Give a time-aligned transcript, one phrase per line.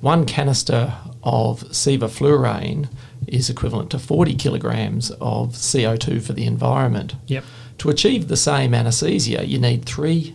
[0.00, 2.88] one canister of sevoflurane
[3.26, 7.14] is equivalent to 40 kilograms of CO2 for the environment.
[7.26, 7.44] Yep.
[7.78, 10.34] To achieve the same anesthesia, you need three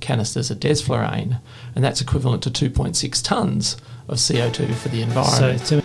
[0.00, 1.40] canisters of desflurane,
[1.74, 3.76] and that's equivalent to 2.6 tonnes
[4.08, 5.66] of CO2 for the So, environment.
[5.66, 5.83] to,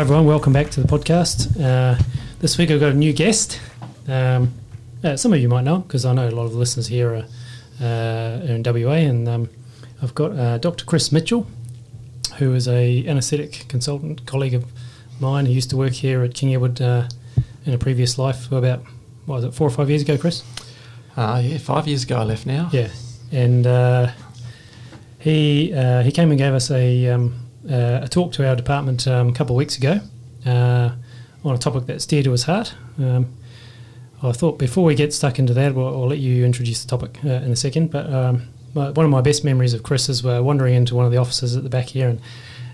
[0.00, 1.62] Hi everyone, welcome back to the podcast.
[1.62, 2.02] Uh,
[2.38, 3.60] this week I've got a new guest.
[4.08, 4.54] Um,
[5.04, 7.16] uh, some of you might know because I know a lot of the listeners here
[7.16, 7.26] are,
[7.82, 9.50] uh, are in WA, and um,
[10.00, 10.86] I've got uh, Dr.
[10.86, 11.46] Chris Mitchell,
[12.38, 14.64] who is a anaesthetic consultant colleague of
[15.20, 17.06] mine who used to work here at King Edward uh,
[17.66, 18.80] in a previous life for about
[19.26, 20.42] what was it four or five years ago, Chris?
[21.14, 22.70] Uh, yeah, five years ago I left now.
[22.72, 22.88] Yeah,
[23.32, 24.12] and uh,
[25.18, 29.06] he uh, he came and gave us a um, uh, a talk to our department
[29.06, 30.00] um, a couple of weeks ago
[30.46, 30.90] uh,
[31.44, 32.74] on a topic that's dear to his heart.
[32.98, 33.26] Um,
[34.22, 37.18] I thought before we get stuck into that, we'll, I'll let you introduce the topic
[37.24, 37.90] uh, in a second.
[37.90, 41.06] But um, my, one of my best memories of Chris is uh, wandering into one
[41.06, 42.20] of the offices at the back here, and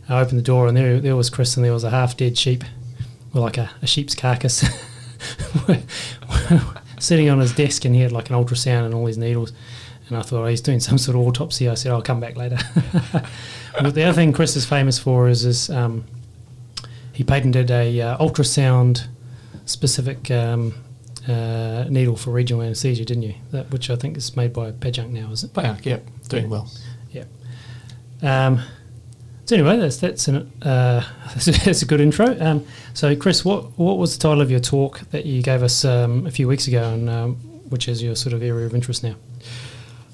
[0.08, 2.36] I opened the door, and there there was Chris, and there was a half dead
[2.36, 2.64] sheep,
[3.34, 4.64] or like a, a sheep's carcass,
[6.98, 9.52] sitting on his desk, and he had like an ultrasound and all these needles.
[10.08, 11.68] And I thought, oh, he's doing some sort of autopsy.
[11.68, 12.58] I said, I'll come back later.
[13.80, 16.04] but the other thing Chris is famous for is, is um,
[17.12, 19.06] he patented a uh, ultrasound
[19.64, 20.74] specific um,
[21.28, 23.34] uh, needle for regional anaesthesia, didn't you?
[23.50, 25.52] That, which I think is made by Pajunk now, is it?
[25.52, 25.98] Pajunk, Yeah,
[26.28, 26.70] doing well.
[28.22, 28.60] Um,
[29.44, 31.04] so anyway, that's that's, an, uh,
[31.34, 32.36] that's a good intro.
[32.40, 35.84] Um, so Chris, what what was the title of your talk that you gave us
[35.84, 37.36] um, a few weeks ago, and um,
[37.68, 39.14] which is your sort of area of interest now?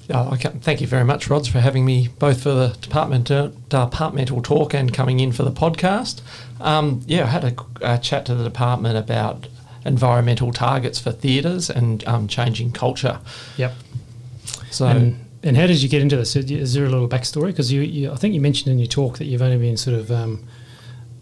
[0.09, 3.31] Uh, I can, thank you very much, Rods, for having me both for the department
[3.31, 6.21] uh, departmental talk and coming in for the podcast.
[6.59, 9.47] Um, yeah, I had a, a chat to the department about
[9.85, 13.19] environmental targets for theatres and um, changing culture.
[13.57, 13.73] Yep.
[14.71, 16.35] So, and, and how did you get into this?
[16.35, 17.47] Is there a little backstory?
[17.47, 19.97] Because you, you, I think you mentioned in your talk that you've only been sort
[19.99, 20.47] of, um,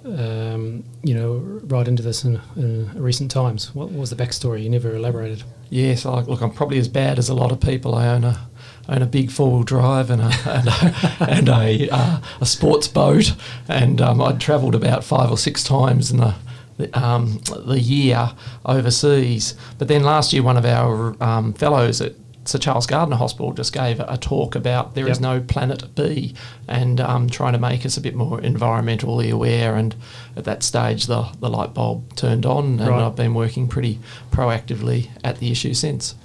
[0.05, 3.75] um, you know, right into this in, in recent times.
[3.75, 4.63] What was the backstory?
[4.63, 5.43] You never elaborated.
[5.69, 7.95] yes, I, look, I'm probably as bad as a lot of people.
[7.95, 8.47] I own a
[8.89, 12.87] own a big four wheel drive and a and a, and a, uh, a sports
[12.87, 13.33] boat,
[13.67, 16.35] and um, I'd travelled about five or six times in the.
[16.77, 18.31] The, um, the year
[18.65, 22.13] overseas, but then last year one of our um, fellows at
[22.45, 25.21] Sir Charles Gairdner Hospital just gave a talk about there is Yep.
[25.21, 26.33] no planet B,
[26.67, 29.75] and um, trying to make us a bit more environmentally aware.
[29.75, 29.93] And
[30.35, 33.05] at that stage, the the light bulb turned on, and Right.
[33.05, 33.99] I've been working pretty
[34.31, 36.15] proactively at the issue since.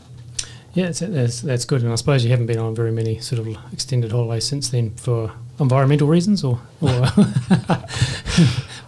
[0.77, 1.83] Yeah, that's, that's, good.
[1.83, 4.95] And I suppose you haven't been on very many sort of extended holidays since then
[4.97, 6.91] for environmental reasons or or,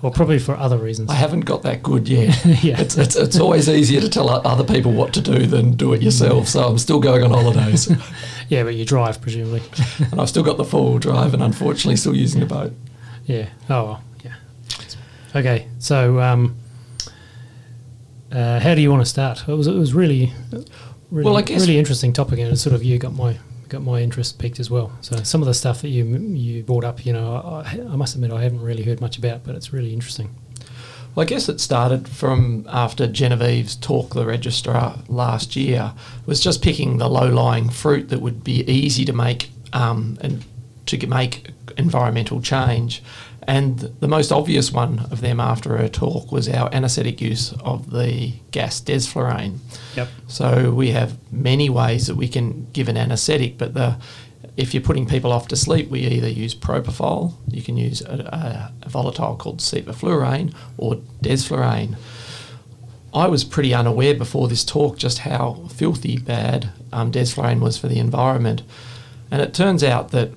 [0.02, 1.08] or probably for other reasons.
[1.08, 2.44] I haven't got that good yet.
[2.62, 2.78] yeah.
[2.78, 6.02] It's, it's, it's always easier to tell other people what to do than do it
[6.02, 6.48] yourself.
[6.48, 7.90] So I'm still going on holidays,
[8.50, 9.62] yeah, but you drive, presumably.
[10.12, 12.74] and I've still got the four wheel drive, and unfortunately still using a boat.
[13.24, 13.48] Yeah.
[13.70, 14.34] Oh, well, yeah.
[15.34, 15.68] Okay.
[15.78, 16.54] So, um,
[18.30, 19.48] uh, how do you want to start?
[19.48, 20.34] It was it was really,
[21.10, 23.38] really, Well, I guess- really interesting topic, and it sort of you got my
[23.68, 24.92] got my interest piqued as well.
[25.02, 28.14] So some of the stuff that you you brought up, you know, I, I must
[28.14, 30.30] admit I haven't really heard much about, but it's really interesting.
[31.14, 35.92] Well, I guess it started from after Genevieve's talk, the registrar last year,
[36.26, 40.44] was just picking the low-lying fruit that would be easy to make um, and
[40.86, 43.02] to make environmental change.
[43.48, 47.90] And the most obvious one of them after her talk was our anaesthetic use of
[47.90, 49.56] the gas desflurane.
[49.96, 50.08] Yep.
[50.26, 53.96] So we have many ways that we can give an anaesthetic, but the
[54.58, 58.72] if you're putting people off to sleep, we either use propofol, you can use a,
[58.82, 61.96] a, a volatile called sevoflurane, or desflurane.
[63.14, 67.88] I was pretty unaware before this talk just how filthy bad um, desflurane was for
[67.88, 68.62] the environment,
[69.30, 70.32] and it turns out that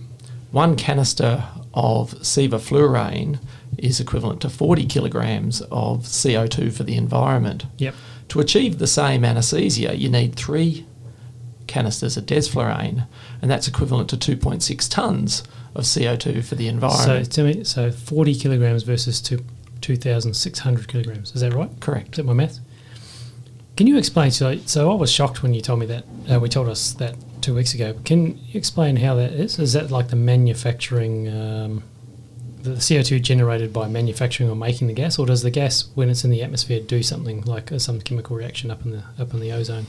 [0.52, 3.40] one canister of sevoflurane
[3.78, 7.66] is equivalent to 40 kilograms of CO2 for the environment.
[7.78, 7.96] Yep.
[8.30, 10.86] To achieve the same anaesthesia, you need three
[11.68, 13.08] canisters of desflurane,
[13.42, 17.32] and that's equivalent to 2.6 tonnes of CO2 for the environment.
[17.32, 19.44] to me, so forty kilograms versus two
[19.80, 21.34] two thousand six hundred kilograms.
[21.34, 21.70] Is that right?
[21.80, 22.12] Correct.
[22.12, 22.60] Is that my math?
[23.78, 24.32] Can you explain?
[24.32, 26.04] So, so I was shocked when you told me that.
[26.30, 27.96] Uh, we told us that two weeks ago.
[28.06, 29.60] Can you explain how that is?
[29.60, 31.84] Is that like the manufacturing, um,
[32.62, 36.10] the CO two generated by manufacturing or making the gas, or does the gas, when
[36.10, 39.34] it's in the atmosphere, do something like uh, some chemical reaction up in the up
[39.34, 39.86] in the ozone,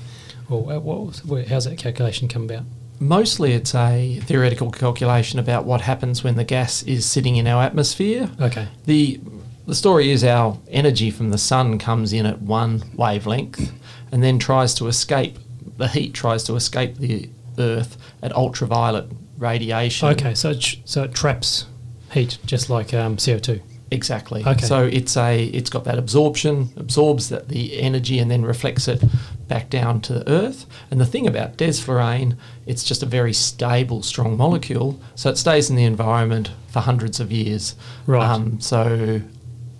[0.48, 1.46] or uh, what?
[1.48, 2.64] how's that calculation come about?
[2.98, 7.62] Mostly, it's a theoretical calculation about what happens when the gas is sitting in our
[7.62, 8.30] atmosphere.
[8.40, 8.68] Okay.
[8.86, 9.20] The
[9.66, 13.72] the story is our energy from the sun comes in at one wavelength
[14.10, 15.38] and then tries to escape
[15.76, 17.28] the heat tries to escape the
[17.58, 19.06] earth at ultraviolet
[19.38, 20.08] radiation.
[20.08, 21.66] Okay, so it so it traps
[22.12, 23.60] heat just like um, CO two.
[23.92, 24.42] Exactly.
[24.44, 24.64] Okay.
[24.64, 29.02] So it's a it's got that absorption, absorbs that the energy and then reflects it
[29.48, 30.64] back down to the earth.
[30.90, 35.68] And the thing about desflurane, it's just a very stable, strong molecule, so it stays
[35.68, 37.76] in the environment for hundreds of years.
[38.06, 38.26] Right.
[38.26, 39.20] Um, so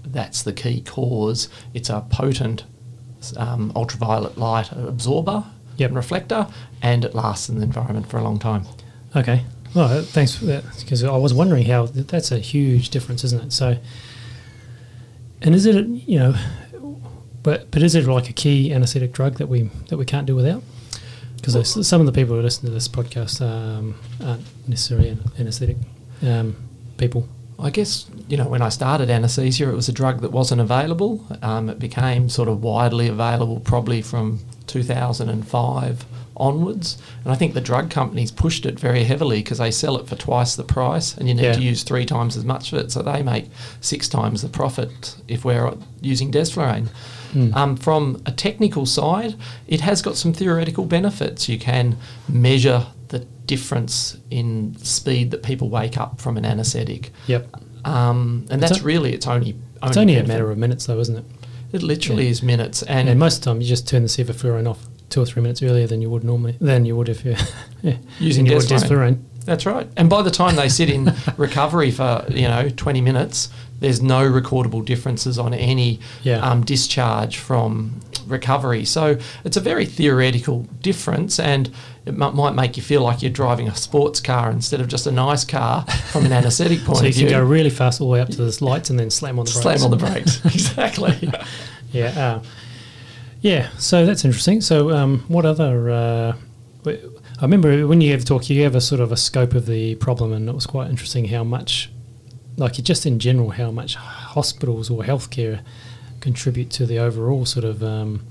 [0.04, 1.48] that's the key cause.
[1.72, 2.64] It's a potent
[3.38, 5.44] um, ultraviolet light absorber
[5.76, 5.90] Yep.
[5.90, 6.46] and reflector,
[6.80, 8.64] and it lasts in the environment for a long time.
[9.14, 9.44] Okay.
[9.74, 13.52] Well, thanks for that because I was wondering how that's a huge difference, isn't it?
[13.52, 13.78] So,
[15.40, 16.34] and is it you know,
[17.42, 20.36] but but is it like a key anaesthetic drug that we that we can't do
[20.36, 20.62] without?
[21.36, 25.76] Because some of the people who listen to this podcast um, aren't necessarily anaesthetic
[26.22, 26.54] um,
[26.98, 27.28] people.
[27.58, 31.24] I guess you know when I started anaesthesia, it was a drug that wasn't available.
[31.42, 36.04] Um, it became sort of widely available probably from 2005
[36.36, 40.08] onwards, and I think the drug companies pushed it very heavily because they sell it
[40.08, 41.52] for twice the price, and you need Yeah.
[41.52, 43.46] to use three times as much of it, so they make
[43.80, 46.88] six times the profit if we're using desflurane.
[47.34, 47.54] Mm.
[47.54, 49.34] Um, from a technical side,
[49.68, 51.48] it has got some theoretical benefits.
[51.48, 51.96] You can
[52.28, 57.10] measure the difference in speed that people wake up from an anaesthetic.
[57.26, 57.46] Yep.
[57.84, 59.56] Um, and It's that's a- really its only.
[59.82, 61.24] It's only a matter of minutes, though, isn't it?
[61.72, 62.30] It literally Yeah.
[62.30, 65.20] is minutes, and, And, most of the time, you just turn the sevoflurane off two
[65.22, 66.56] or three minutes earlier than you would normally.
[66.60, 67.34] Than you would if you
[67.82, 68.78] yeah, Using than you desflurane.
[68.88, 69.18] desflurane.
[69.44, 69.88] that's right.
[69.96, 73.48] And by the time they sit in recovery for you know twenty minutes,
[73.80, 76.38] there's no recordable differences on any Yeah.
[76.48, 78.00] um, discharge from
[78.32, 78.84] recovery.
[78.84, 81.68] So it's a very theoretical difference, and
[82.04, 85.06] it m- might make you feel like you're driving a sports car instead of just
[85.06, 87.12] a nice car from an anaesthetic point So of view.
[87.12, 89.10] So you can go really fast all the way up to the lights and then
[89.10, 89.62] slam on the brakes.
[89.62, 90.44] Slam on the brakes.
[90.44, 91.30] exactly.
[91.92, 92.06] Yeah.
[92.06, 92.42] Uh,
[93.42, 93.68] yeah.
[93.76, 94.62] So that's interesting.
[94.62, 95.90] So um, what other?
[95.90, 96.36] Uh,
[96.86, 99.66] I remember when you gave a talk, you gave a sort of a scope of
[99.66, 101.90] the problem, and it was quite interesting how much,
[102.56, 105.60] like just in general, how much hospitals or healthcare
[106.22, 108.24] contribute to the overall sort of um,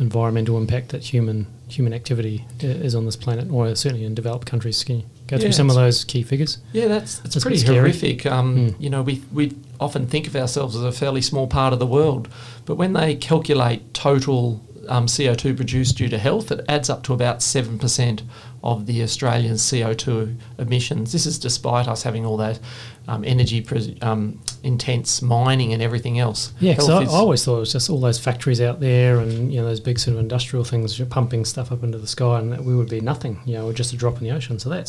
[0.00, 4.82] environmental impact that human human activity is on this planet, or certainly in developed countries.
[4.84, 6.58] Can you go through Yeah, some of those key figures?
[6.72, 8.26] Yeah, that's it's That's pretty horrific.
[8.26, 8.74] Um, Mm.
[8.80, 11.86] You know, we we often think of ourselves as a fairly small part of the
[11.86, 12.28] world,
[12.66, 17.02] but when they calculate total um, CO two produced due to health, it adds up
[17.04, 18.22] to about seven percent
[18.64, 21.12] of the Australian CO two emissions.
[21.12, 22.58] This is despite us having all that
[23.06, 26.52] um, energy pres- um, intense mining and everything else.
[26.60, 29.52] Yeah, because I, I always thought it was just all those factories out there and
[29.52, 32.50] you know those big sort of industrial things pumping stuff up into the sky, and
[32.52, 34.58] that we would be nothing, you know, or just a drop in the ocean.
[34.58, 34.88] So that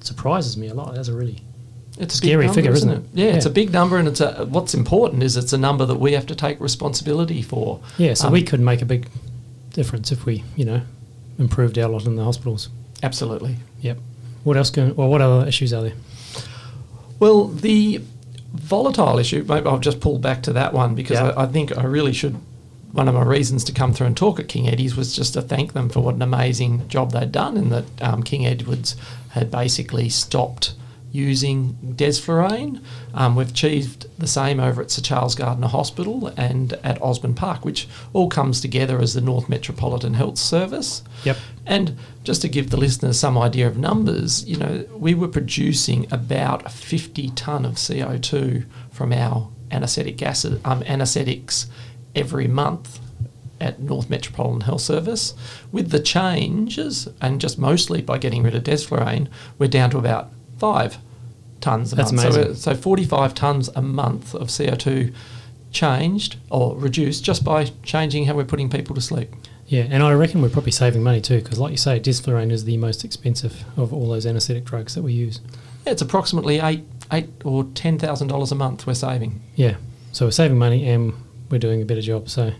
[0.00, 0.94] surprises me a lot.
[0.96, 1.40] That's a really
[1.98, 2.96] It's a Scary number, figure, isn't it?
[2.98, 3.04] it?
[3.14, 6.00] Yeah, it's a big number, and it's a, what's important is it's a number that
[6.00, 7.80] we have to take responsibility for.
[7.96, 8.14] yeah.
[8.14, 9.06] So Um, we could make a big
[9.72, 10.80] difference if we you know
[11.38, 12.68] improved our lot in the hospitals.
[13.04, 13.56] Absolutely.
[13.82, 13.98] Yep.
[14.44, 14.70] What else?
[14.70, 15.92] Can, or what other issues are there?
[17.20, 18.00] Well, the
[18.54, 21.28] volatile issue, maybe I'll just pull back to that one because Yeah.
[21.36, 22.36] I, I think I really should.
[22.92, 25.42] One of my reasons to come through and talk at King Eddie's was just to
[25.42, 28.94] thank them for what an amazing job they'd done, and that um, King Edwards
[29.30, 30.74] had basically stopped
[31.14, 32.82] using desflurane.
[33.14, 37.64] Um, we've achieved the same over at Sir Charles Gairdner Hospital and at Osborne Park,
[37.64, 41.04] which all comes together as the North Metropolitan Health Service.
[41.22, 41.36] Yep.
[41.66, 46.12] And just to give the listeners some idea of numbers, you know, we were producing
[46.12, 51.68] about 50 tonne of CO2 from our anaesthetic acid, um, anaesthetics
[52.16, 52.98] every month
[53.60, 55.34] at North Metropolitan Health Service.
[55.70, 59.28] With the changes, and just mostly by getting rid of desflurane,
[59.58, 60.98] we're down to about five
[61.60, 62.20] tonnes a That's month.
[62.22, 62.42] So, amazing.
[62.44, 65.12] we're- so 45 tonnes a month of CO2
[65.72, 69.30] changed or reduced just by changing how we're putting people to sleep.
[69.66, 72.64] Yeah, and I reckon we're probably saving money too, because like you say, desflurane is
[72.64, 75.40] the most expensive of all those anaesthetic drugs that we use.
[75.86, 79.40] Yeah, it's approximately eight, eight or ten thousand dollars a month we're saving.
[79.56, 79.76] Yeah,
[80.12, 81.14] so we're saving money and
[81.50, 82.28] we're doing a better job.
[82.28, 82.52] So,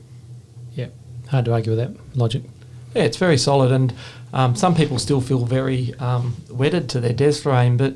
[0.75, 0.87] yeah,
[1.29, 2.43] hard to argue with that logic.
[2.95, 3.93] Yeah, it's very solid, and
[4.33, 7.95] um, some people still feel very um, wedded to their desflurane, but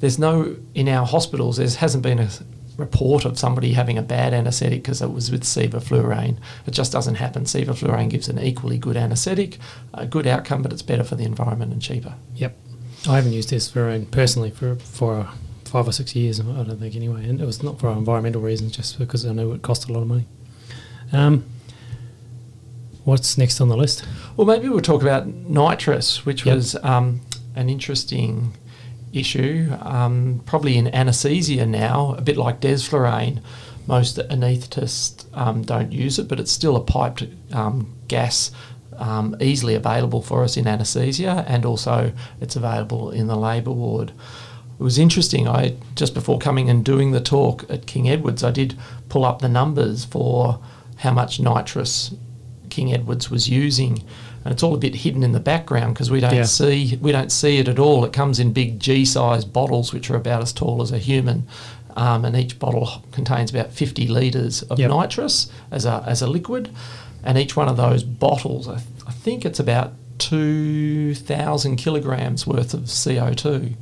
[0.00, 1.56] there's no in our hospitals.
[1.56, 2.28] There hasn't been a
[2.76, 6.36] report of somebody having a bad anaesthetic because it was with sevoflurane.
[6.66, 7.44] It just doesn't happen.
[7.44, 9.58] Sevoflurane gives an equally good anaesthetic,
[9.92, 12.14] a good outcome, but it's better for the environment and cheaper.
[12.34, 12.56] Yep,
[13.08, 15.28] I haven't used desflurane personally for for
[15.64, 16.40] five or six years.
[16.40, 19.52] I don't think anyway, and it was not for environmental reasons, just because I know
[19.52, 20.26] it cost a lot of money.
[21.12, 21.44] Um,
[23.04, 24.04] what's next on the list?
[24.36, 26.54] Well, maybe we'll talk about nitrous, which Yep.
[26.54, 27.20] was um,
[27.54, 28.52] an interesting
[29.12, 29.70] issue.
[29.80, 33.40] Um, probably in anaesthesia now, a bit like desflurane,
[33.86, 38.50] most anaesthetists um, don't use it, but it's still a piped um, gas
[38.96, 44.12] um, easily available for us in anaesthesia, and also it's available in the labour ward.
[44.78, 45.46] It was interesting.
[45.46, 48.76] I just before coming and doing the talk at King Edwards, I did
[49.08, 50.60] pull up the numbers for
[50.96, 52.14] how much nitrous
[52.74, 54.02] King Edwards was using,
[54.44, 56.42] and it's all a bit hidden in the background because we don't Yeah.
[56.44, 58.04] see we don't see it at all.
[58.04, 61.46] It comes in big G-sized bottles, which are about as tall as a human,
[61.96, 64.90] um, and each bottle contains about 50 litres of Yep.
[64.90, 66.68] nitrous as a as a liquid,
[67.22, 72.82] and each one of those bottles, I, I think it's about 2,000 kilograms worth of
[72.82, 73.74] CO2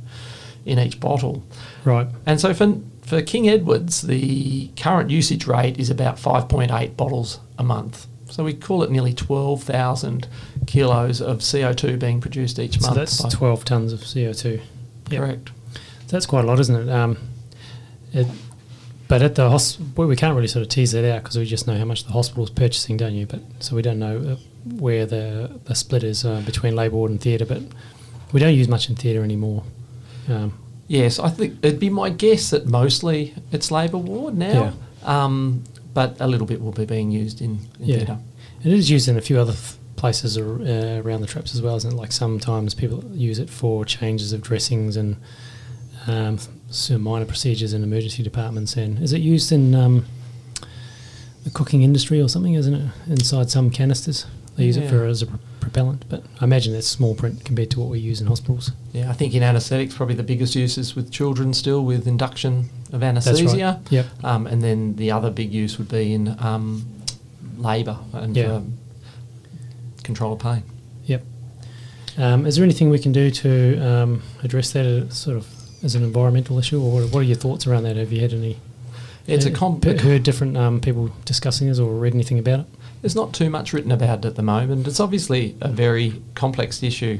[0.65, 1.43] in each bottle.
[1.83, 2.07] Right.
[2.25, 7.63] And so for, for King Edwards, the current usage rate is about 5.8 bottles a
[7.63, 8.07] month.
[8.33, 10.27] So we call it nearly 12,000
[10.65, 12.95] kilos of CO2 being produced each So month.
[12.97, 14.59] that's 12 tons of CO2.
[15.11, 15.19] Yep.
[15.21, 15.51] correct.
[16.07, 16.91] That's quite a lot, isn't it?
[16.91, 17.17] Um,
[18.11, 18.25] it
[19.07, 21.45] but at the hospital, well, we can't really sort of tease that out because we
[21.45, 23.27] just know how much the hospital's purchasing, don't you?
[23.27, 24.35] But so we don't know uh,
[24.77, 27.45] where the the split is uh, between labour ward and theatre.
[27.45, 27.61] But
[28.31, 29.63] we don't use much in theatre anymore.
[30.27, 34.73] Um, Yes, I think it'd be my guess that mostly it's labour ward now,
[35.03, 37.95] um, but a little bit will be being used in, in Yeah.
[37.97, 38.19] theatre.
[38.63, 41.61] it is used in a few other th- places ar- uh, around the traps as
[41.61, 41.95] well, isn't it?
[41.95, 45.17] Like sometimes people use it for changes of dressings and
[46.07, 46.37] um,
[46.69, 48.75] some minor procedures in emergency departments.
[48.75, 50.05] And is it used in um,
[51.43, 52.53] the cooking industry or something?
[52.55, 54.25] Isn't it inside some canisters?
[54.55, 55.27] They use it for as a
[55.63, 58.71] propellant, but I imagine that's small print compared to what we use in hospitals.
[58.91, 62.69] Yeah, I think in anaesthetics, probably the biggest use is with children still with induction
[62.91, 63.79] of That's anaesthesia.
[63.81, 63.91] right.
[63.91, 64.05] Yep.
[64.23, 66.85] Um, and then the other big use would be in um,
[67.57, 68.53] labour and Yeah.
[68.55, 68.77] um,
[70.03, 70.63] control of pain.
[71.05, 71.23] Yep.
[72.17, 75.47] Um, is there anything we can do to um, address that as sort of
[75.83, 77.95] as an environmental issue, or what, are your thoughts around that?
[77.97, 78.57] Have you had any?
[79.27, 82.61] It's a uh, com- pe- heard different um, people discussing this or read anything about
[82.61, 82.65] it?
[83.03, 84.87] There's not too much written about it at the moment.
[84.87, 87.19] It's obviously a very complex issue.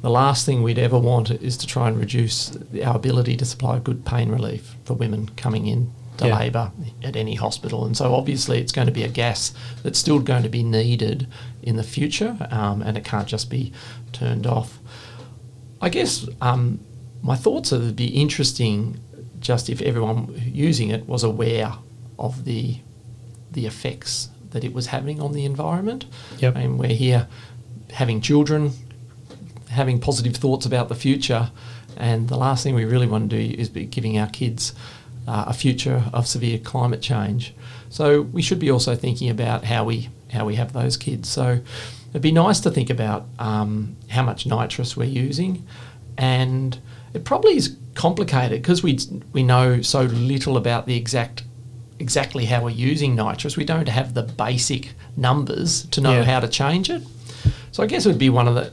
[0.00, 3.78] The last thing we'd ever want is to try and reduce our ability to supply
[3.78, 6.38] good pain relief for women coming in to Yeah.
[6.38, 7.84] labour at any hospital.
[7.84, 11.26] And so obviously it's going to be a gas that's still going to be needed
[11.62, 13.70] in the future um, and it can't just be
[14.12, 14.78] turned off.
[15.82, 16.80] I guess um,
[17.20, 18.98] my thoughts are it'd be interesting
[19.40, 21.74] just if everyone using it was aware
[22.18, 22.78] of the
[23.52, 26.06] the effects that it was having on the environment.
[26.38, 26.56] Yep.
[26.56, 27.28] And we're here
[27.90, 28.72] having children,
[29.70, 31.50] having positive thoughts about the future,
[31.96, 34.72] and the last thing we really want to do is be giving our kids
[35.26, 37.54] uh, a future of severe climate change.
[37.90, 41.28] So we should be also thinking about how we how we have those kids.
[41.28, 41.60] So
[42.10, 45.66] it'd be nice to think about um, how much nitrous we're using,
[46.16, 46.78] and
[47.14, 48.98] it probably is complicated because we
[49.32, 51.42] we know so little about the exact
[51.98, 53.56] exactly how we're using nitrous.
[53.56, 56.24] We don't have the basic numbers to know Yeah.
[56.24, 57.02] how to change it.
[57.72, 58.70] So I guess it would be one of the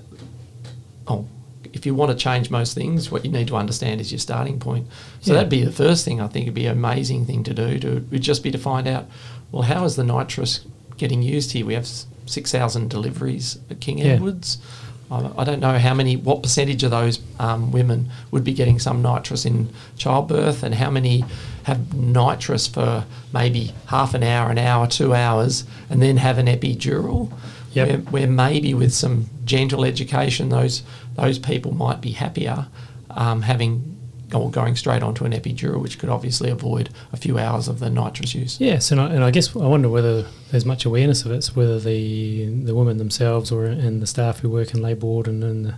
[1.08, 1.26] oh,
[1.74, 4.60] if you want to change most things, what you need to understand is your starting
[4.60, 4.88] point.
[5.22, 5.36] So Yeah.
[5.38, 7.80] that'd be the first thing I think would be an amazing thing to do.
[7.80, 9.06] To would just be to find out,
[9.52, 10.62] well, how is the nitrous
[10.98, 11.66] getting used here?
[11.66, 11.88] We have
[12.26, 14.14] six thousand deliveries at King Yeah.
[14.14, 14.58] Edwards.
[15.12, 18.80] I I don't know how many, what percentage of those um, women would be getting
[18.80, 21.24] some nitrous in childbirth, and how many
[21.66, 26.46] have nitrous for maybe half an hour, an hour, two hours, and then have an
[26.46, 27.32] epidural.
[27.74, 27.88] Yep.
[27.88, 30.84] Where, where maybe with some gentle education, those
[31.16, 32.68] those people might be happier
[33.10, 33.96] um, having
[34.34, 37.90] or going straight onto an epidural, which could obviously avoid a few hours of the
[37.90, 38.60] nitrous use.
[38.60, 41.80] Yes, and I, and I guess I wonder whether there's much awareness of it, whether
[41.80, 45.64] the the women themselves or and the staff who work in labour ward and in,
[45.64, 45.76] the,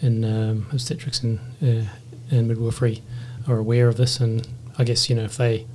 [0.00, 1.88] in um, obstetrics and uh,
[2.30, 3.02] and midwifery
[3.48, 4.46] are aware of this, and
[4.78, 5.66] I guess you know if they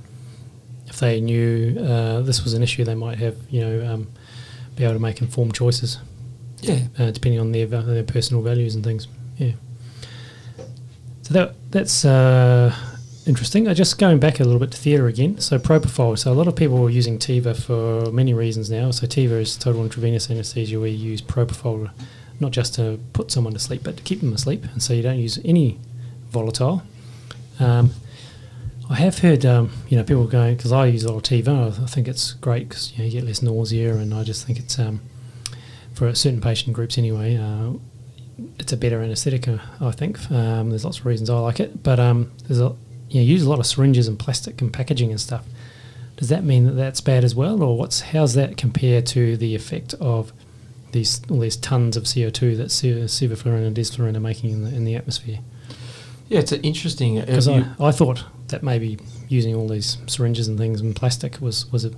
[0.86, 4.08] if they knew uh, this was an issue, they might have you know um,
[4.76, 5.98] be able to make informed choices
[6.60, 6.80] Yeah.
[6.98, 9.06] uh, depending on their their personal values and things.
[9.36, 9.52] Yeah.
[11.22, 12.74] So that that's uh,
[13.26, 13.68] interesting.
[13.68, 15.38] Uh, just going back a little bit to theatre again.
[15.38, 16.18] So propofol.
[16.18, 18.90] So a lot of people are using Tiva for many reasons now.
[18.90, 21.90] So Tiva is total intravenous anaesthesia where you use propofol
[22.40, 25.02] not just to put someone to sleep, but to keep them asleep, and so you
[25.02, 25.76] don't use any
[26.30, 26.82] volatile.
[27.58, 27.90] Um,
[28.90, 31.82] I have heard, um, you know, people going because I use a lot of Tiva.
[31.82, 34.58] I think it's great because you, know, you get less nausea, and I just think
[34.58, 35.00] it's um,
[35.92, 37.36] for certain patient groups anyway.
[37.36, 37.72] Uh,
[38.58, 40.18] it's a better anaesthetic, uh, I think.
[40.30, 42.74] Um, there's lots of reasons I like it, but um, there's a
[43.10, 45.44] you know, use a lot of syringes and plastic and packaging and stuff.
[46.16, 49.54] Does that mean that that's bad as well, or what's how's that compare to the
[49.54, 50.32] effect of
[50.92, 54.64] these all these tons of CO two that se- sevoflurane and desflurane are making in
[54.64, 55.40] the in the atmosphere.
[56.28, 57.18] Yeah, it's interesting.
[57.18, 60.94] uh, Because you- I, I thought that maybe using all these syringes and things in
[60.94, 61.92] plastic was was a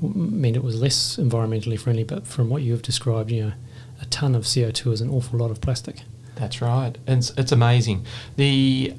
[0.00, 2.04] meant it was less environmentally friendly.
[2.04, 3.52] But from what you have described, you know,
[4.00, 6.02] a ton of CO two is an awful lot of plastic.
[6.34, 6.96] That's right.
[7.06, 8.04] And it's, it's amazing.
[8.36, 8.94] The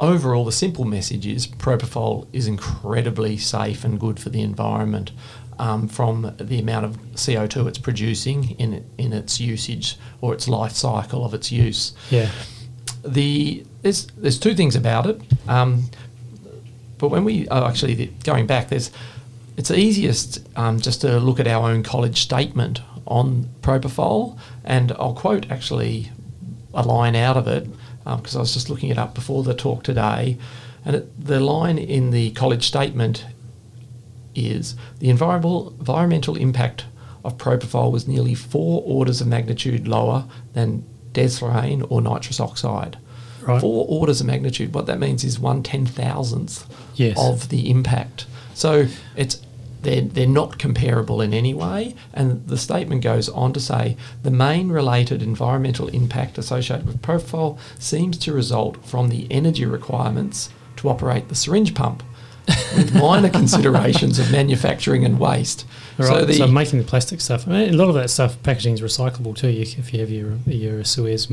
[0.00, 5.12] overall, the simple message is propofol is incredibly safe and good for the environment
[5.58, 10.72] um, from the amount of CO2 it's producing in, in its usage or its life
[10.72, 11.92] cycle of its use.
[12.10, 12.30] Yeah,
[13.02, 15.20] The there's there's two things about it.
[15.48, 15.84] Um,
[16.98, 18.90] but when we oh, actually going back, there's
[19.56, 25.14] it's easiest um, just to look at our own college statement on propofol, and I'll
[25.14, 26.10] quote actually
[26.74, 27.66] a line out of it
[28.04, 30.36] because I was just looking it up before the talk today,
[30.84, 33.24] and it, the line in the college statement
[34.34, 36.84] is the environmental impact
[37.24, 42.98] of propofol was nearly four orders of magnitude lower than desflurane or nitrous oxide.
[43.46, 43.60] Right.
[43.60, 44.74] Four orders of magnitude.
[44.74, 47.16] What that means is one ten thousandth Yes.
[47.18, 48.26] of the impact.
[48.54, 48.86] So
[49.16, 49.40] it's
[49.82, 51.94] they're, they're not comparable in any way.
[52.12, 57.58] And the statement goes on to say the main related environmental impact associated with propofol
[57.78, 62.02] seems to result from the energy requirements to operate the syringe pump,
[62.76, 65.64] with minor considerations of manufacturing and waste.
[65.98, 66.08] Right.
[66.08, 67.46] So So, making the plastic stuff.
[67.46, 69.48] I mean, a lot of that stuff packaging is recyclable too.
[69.50, 71.28] You, if you have your your Suez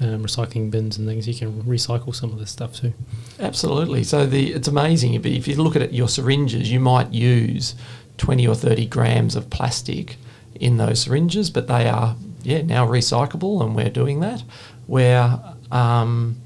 [0.00, 2.92] um, recycling bins and things, you can recycle some of this stuff too.
[3.38, 4.04] Absolutely.
[4.04, 5.20] So the it's amazing.
[5.22, 7.74] But if you look at it, your syringes, you might use
[8.18, 10.16] twenty or thirty grams of plastic
[10.60, 14.42] in those syringes, but they are yeah now recyclable, and we're doing that.
[14.86, 15.38] Where
[15.70, 16.36] um,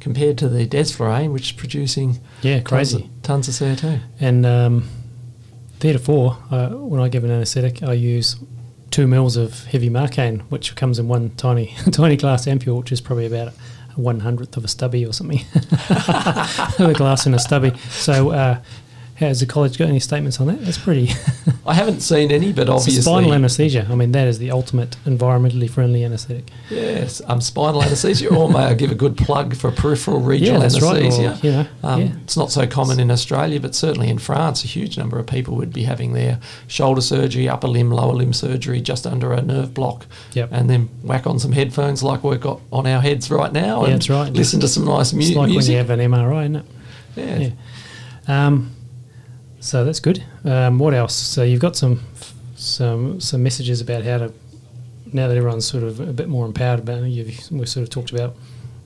[0.00, 3.04] compared to the desflurane, which is producing Yeah, tons crazy.
[3.04, 4.00] of, tons of CO2.
[4.20, 4.88] And um,
[5.78, 8.36] theretofore, uh, when I give an anaesthetic, I use
[8.90, 13.00] two mils of heavy Marcaine, which comes in one tiny tiny glass ampule, which is
[13.00, 13.52] probably about
[13.96, 15.38] one hundredth of a stubby or something.
[15.52, 17.76] the glass in a stubby.
[17.90, 18.60] So, uh,
[19.28, 20.64] has the college got any statements on that?
[20.64, 21.10] That's pretty.
[21.66, 23.86] I haven't seen any, but obviously spinal anaesthesia.
[23.90, 26.50] I mean, that is the ultimate environmentally friendly anaesthetic.
[26.70, 30.58] Yes, um, spinal anaesthesia, or may I give a good plug for peripheral regional Yeah,
[30.68, 31.38] that's right, or, anaesthesia?
[31.42, 32.12] you know, um, yeah.
[32.24, 35.54] It's not so common in Australia, but certainly in France, a huge number of people
[35.56, 39.74] would be having their shoulder surgery, upper limb, lower limb surgery just under a nerve
[39.74, 40.48] block, Yep.
[40.52, 43.92] and then whack on some headphones like we've got on our heads right now, Yeah,
[43.94, 44.32] and right.
[44.32, 45.68] listen to some nice mu- It's like music.
[45.68, 46.64] when you have an MRI, isn't it?
[47.16, 47.38] yeah.
[48.28, 48.46] Yeah.
[48.46, 48.70] Um,
[49.60, 50.24] so that's good.
[50.44, 51.14] Um, what else?
[51.14, 52.00] So you've got some
[52.56, 54.32] some some messages about how to
[55.12, 57.08] now that everyone's sort of a bit more empowered about it.
[57.08, 58.34] You've, we've sort of talked about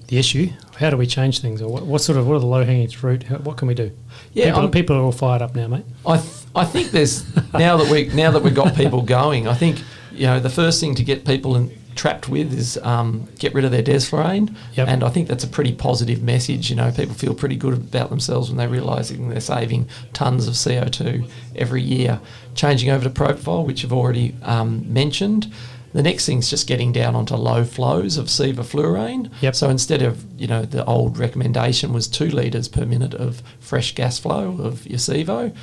[0.08, 0.50] the issue.
[0.78, 2.88] How do we change things, or what, what sort of what are the low hanging
[2.88, 3.22] fruit?
[3.24, 3.90] How, what can we do?
[4.32, 5.84] Yeah, people, people are all fired up now, mate.
[6.06, 9.48] I th- I think there's now that we now that we've got people going.
[9.48, 9.82] I think
[10.12, 13.64] you know the first thing to get people in, trapped with is um, get rid
[13.64, 14.88] of their desflurane, Yep.
[14.88, 16.70] and I think that's a pretty positive message.
[16.70, 20.54] You know, people feel pretty good about themselves when they're realising they're saving tons of
[20.56, 21.24] CO two
[21.56, 22.20] every year.
[22.54, 25.52] Changing over to propofol, which you've already um, mentioned.
[25.92, 29.30] The next thing's just getting down onto low flows of sevoflurane.
[29.40, 29.54] Yep.
[29.54, 33.94] So instead of you know the old recommendation was two litres per minute of fresh
[33.94, 35.54] gas flow of your Sevo,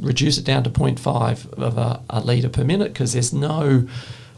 [0.00, 3.86] reduce it down to 0.5 of a, a litre per minute because there's no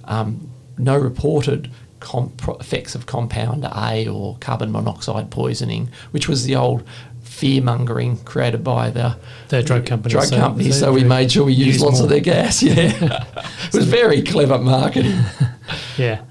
[0.05, 0.51] um,
[0.81, 6.57] no reported com- pro- effects of compound A or carbon monoxide poisoning, which was the
[6.57, 6.83] old
[7.23, 9.17] fear mongering created by the
[9.49, 10.75] The drug companies, Drug so- companies.
[10.79, 12.05] so So, we made sure we used use lots more.
[12.05, 12.63] of their gas.
[12.63, 13.25] Yeah,
[13.67, 15.19] it was very clever marketing.
[15.97, 16.23] Yeah.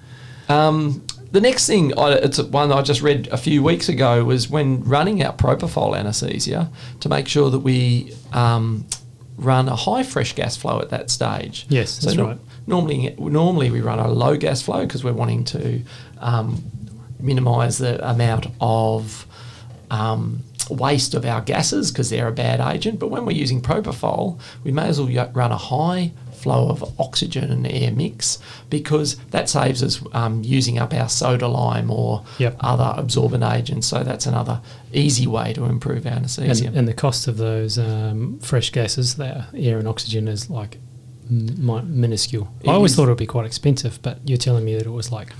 [0.49, 4.49] Um, the next thing, I, it's one I just read a few weeks ago, was
[4.49, 8.85] when running our propofol anaesthesia to make sure that we um,
[9.37, 11.67] run a high fresh gas flow at that stage.
[11.69, 12.37] Yes, that's right.
[12.69, 15.81] Normally, normally we run a low gas flow because we're wanting to
[16.19, 16.63] um,
[17.19, 19.25] minimise the amount of
[19.89, 22.99] um, waste of our gases because they're a bad agent.
[22.99, 27.51] But when we're using propofol, we may as well run a high flow of oxygen
[27.51, 28.37] and air mix
[28.69, 32.55] because that saves us um, using up our soda lime or Yep.
[32.61, 33.87] other absorbent agents.
[33.87, 34.61] So that's another
[34.93, 36.71] easy way to improve our And, anaesthesia.
[36.73, 40.77] and the cost of those um, fresh gases, that air and oxygen, is like
[41.29, 42.47] m- minuscule.
[42.61, 44.91] It I always thought it would be quite expensive, but you're telling me that it
[44.91, 45.33] was like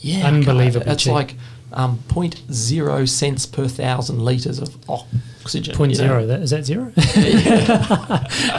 [0.00, 1.12] yeah, unbelievably It's cheap.
[1.12, 1.34] like
[1.72, 5.74] um, 0.0 cents per thousand litres of oxygen.
[5.74, 6.04] point you know.
[6.06, 6.26] zero.
[6.26, 6.92] That is that zero?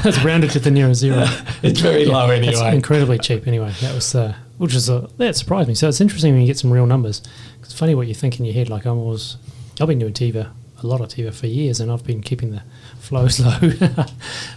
[0.04, 1.26] That's rounded to the nearest zero.
[1.64, 2.54] It's very low anyway.
[2.54, 3.48] It's incredibly cheap.
[3.48, 5.76] Anyway, that was uh, which is uh, that surprised me.
[5.76, 7.22] So it's interesting when you get some real numbers.
[7.62, 8.70] It's funny what you think in your head.
[8.70, 9.38] Like I was,
[9.82, 10.52] I've been doing TIVA
[10.84, 12.62] a lot of TIVA for years, and I've been keeping the
[13.00, 13.58] flows low.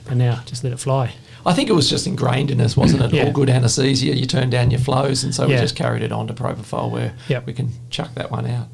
[0.05, 1.15] but now just let it fly.
[1.47, 3.13] I think it was just ingrained in us, wasn't it?
[3.15, 3.25] Yeah.
[3.27, 6.27] All good anaesthesia, you turn down your flows, and so we just carried it on
[6.29, 7.47] to propofol, where Yep.
[7.47, 8.69] we can chuck that one out.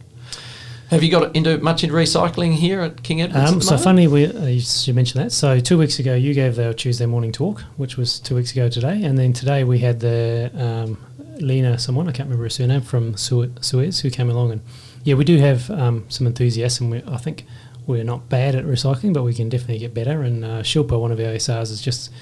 [0.90, 3.50] Have you got into much into recycling here at King Edward's?
[3.50, 5.32] Um, at so funny, we, uh, you mentioned that.
[5.32, 8.68] So two weeks ago, you gave the Tuesday morning talk, which was two weeks ago
[8.68, 10.96] today, and then today we had the um,
[11.40, 14.60] Lena, someone I can't remember her surname from Su- Suez, who came along, and
[15.02, 16.92] yeah, we do have um, some enthusiasm.
[16.92, 17.44] And we, I think
[17.86, 20.22] we're not bad at recycling, but we can definitely get better.
[20.22, 22.12] And uh, Shilpa, one of our SRs, has just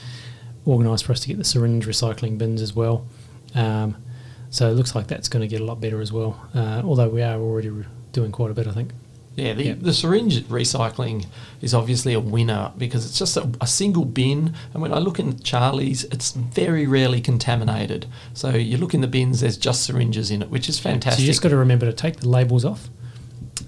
[0.67, 3.07] organised for us to get the syringe recycling bins as well.
[3.55, 3.97] Um,
[4.51, 6.49] so it looks like that's going to get a lot better as well.
[6.55, 8.91] Uh, although we are already re- doing quite a bit, I think.
[9.37, 9.75] Yeah, the, Yeah.
[9.77, 11.27] the syringe recycling
[11.61, 14.55] is obviously a winner because it's just a, a single bin.
[14.73, 18.07] And when I look in Charlie's, it's very rarely contaminated.
[18.33, 21.19] So you look in the bins, there's just syringes in it, which is fantastic.
[21.19, 22.89] So you just got to remember to take the labels off.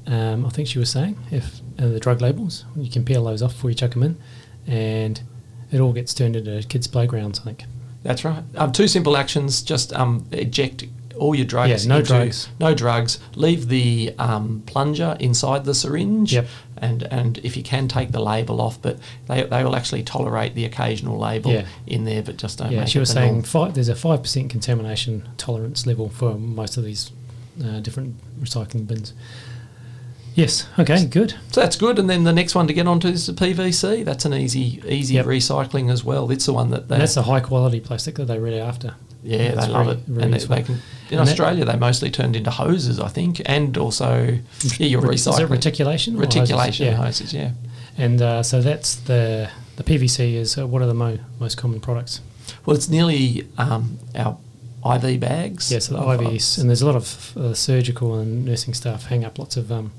[0.07, 3.43] Um, I think she was saying if uh, the drug labels, you can peel those
[3.43, 4.17] off before you chuck them in,
[4.69, 5.21] and
[5.73, 7.41] it all gets turned into kids' playgrounds.
[7.41, 7.65] I think.
[8.03, 8.43] That's right.
[8.57, 10.85] Um, two simple actions: just um, eject
[11.17, 11.85] all your drugs.
[11.85, 12.49] Yeah, no into- drugs.
[12.61, 13.19] No drugs.
[13.35, 16.33] Leave the um, plunger inside the syringe.
[16.33, 16.47] Yep.
[16.79, 18.99] And and if you can take the label off, but
[19.29, 21.67] they, they will actually tolerate the occasional label Yeah.
[21.87, 22.71] in there, but just don't.
[22.71, 26.35] yeah, make she it was saying five, there's a five percent contamination tolerance level for
[26.35, 27.13] most of these
[27.65, 29.15] uh, different recycling bins.
[30.37, 30.69] Yes.
[30.79, 31.07] Okay.
[31.07, 31.35] Good.
[31.51, 31.99] So that's good.
[31.99, 34.05] And then the next one to get onto is the PVC.
[34.05, 35.27] That's an easy easy Yep.
[35.27, 36.31] recycling as well.
[36.31, 38.95] It's the one that they And that's the high quality plastic that they're really after.
[39.25, 39.99] yeah That's they love it.
[40.07, 40.75] and they, they can
[41.11, 44.39] in And that- Australia they mostly turned into hoses, I think, and also
[44.79, 46.15] yeah your Ret- Is it recycling reticulation?
[46.15, 46.27] hoses?
[46.37, 46.95] reticulation Yeah.
[46.97, 47.33] hoses.
[47.33, 47.51] Yeah.
[47.99, 51.81] And uh, so that's the the PVC is uh, one of the mo- most common
[51.81, 52.21] products.
[52.67, 54.37] Well, it's nearly um, our
[54.97, 55.71] IV bags.
[55.73, 59.39] Yes, the IVs, and there's a lot of uh, surgical and nursing staff hang up
[59.39, 59.91] lots of um,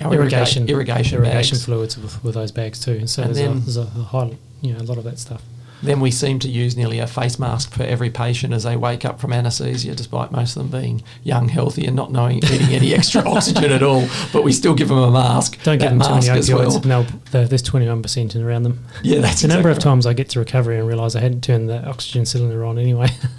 [0.00, 1.64] our irrigation irrigation, irrigation bags.
[1.64, 2.92] fluids with, with those bags too.
[2.92, 5.04] And so And there's, a, then- there's a, a high, you know, a lot of
[5.04, 5.42] that stuff.
[5.80, 9.04] Then we seem to use nearly a face mask for every patient as they wake
[9.04, 12.92] up from anaesthesia, despite most of them being young, healthy, and not knowing needing any
[12.96, 14.08] extra oxygen at all.
[14.32, 15.62] But we still give them a mask.
[15.62, 16.84] Don't give them too many opioids.
[16.84, 17.04] well.
[17.04, 18.84] No, there's 21% around them.
[19.04, 21.68] Yeah, that's the number of times I get to recovery and realise I hadn't turned
[21.68, 23.10] the oxygen cylinder on anyway,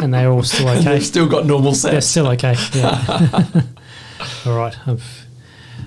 [0.00, 0.92] and they're all still And okay.
[0.92, 2.54] they've still got normal They're still okay.
[2.74, 3.44] Yeah.
[4.46, 4.76] all right.
[4.86, 5.26] I've,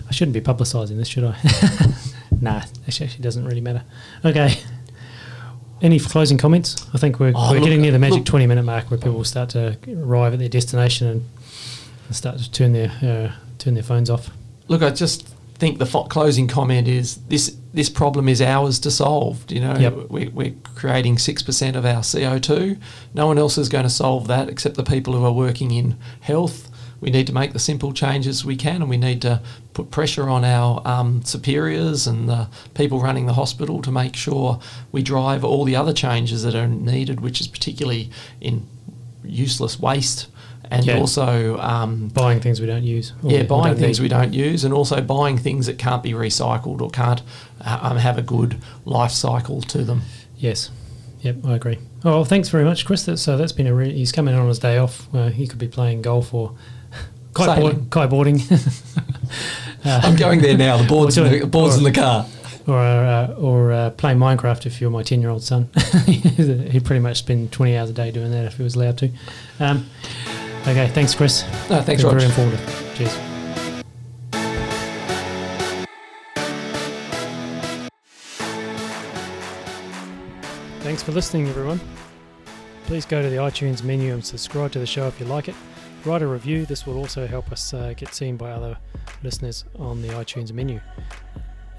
[0.08, 1.36] I shouldn't be publicising this, should I?
[2.42, 3.84] nah, actually, actually doesn't really matter.
[4.26, 4.58] Okay.
[5.82, 6.88] Any closing comments?
[6.94, 8.98] I think we're, Oh, we're look- getting near the magic look- 20 minute mark where
[8.98, 11.30] people will start to arrive at their destination and,
[12.08, 14.30] and start to turn their uh, turn their phones off.
[14.70, 18.92] Look, I just think the fo- closing comment is this: this problem is ours to
[18.92, 19.44] solve.
[19.52, 19.94] You know, Yep.
[20.10, 22.78] we, we're creating six percent of our CO two.
[23.14, 25.98] No one else is going to solve that except the people who are working in
[26.22, 26.70] health.
[27.04, 29.42] We need to make the simple changes we can, and we need to
[29.74, 34.62] put pressure on our um, superiors and the people running the hospital to make sure
[34.94, 38.66] we drive all the other changes that are needed, which is particularly in
[39.22, 40.28] useless waste
[40.72, 40.98] and Yeah.
[40.98, 43.12] also um, Buying things we don't use.
[43.22, 44.06] yeah, we buying don't things need.
[44.06, 47.22] we don't use, and also buying things that can't be recycled or can't
[47.66, 50.04] uh, um, have a good life cycle to them.
[50.38, 50.72] Yes.
[51.20, 51.80] Yep, I agree.
[52.06, 53.04] Oh, well, thanks very much, Chris.
[53.22, 53.74] So that's been a.
[53.74, 55.14] Re- he's coming on his day off.
[55.14, 56.54] Uh, he could be playing golf or
[57.34, 57.76] kite, Sailing.
[57.78, 58.40] board, kite boarding.
[59.86, 60.78] Uh, I'm going there now.
[60.78, 62.26] The board's, in the, board's or- in the car.
[62.68, 65.70] or uh, or uh, playing Minecraft if you're my ten year old son.
[66.06, 69.10] He'd pretty much spend twenty hours a day doing that if he was allowed to.
[69.60, 69.90] Um,
[70.62, 71.44] okay, thanks, Chris.
[71.70, 72.02] No, thanks.
[72.02, 72.94] Very informative.
[72.96, 73.18] Cheers.
[80.82, 81.80] Thanks for listening, everyone.
[82.86, 85.56] Please go to the iTunes menu and subscribe to the show if you like it.
[86.06, 86.66] Write a review.
[86.66, 88.78] This will also help us uh, get seen by other
[89.24, 90.82] listeners on the iTunes menu.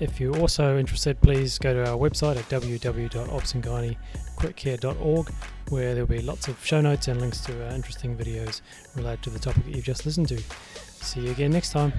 [0.01, 5.33] If you're also interested, please go to our website at www.obsanganyquickcare.org
[5.69, 8.63] where there'll be lots of show notes and links to uh, interesting videos
[8.97, 10.43] related to the topic that you've just listened to.
[11.03, 11.93] See you again next time.